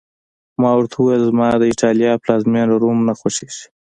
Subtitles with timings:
[0.61, 3.65] ما ورته وویل: زما د ایټالیا پلازمېنه، روم نه خوښېږي.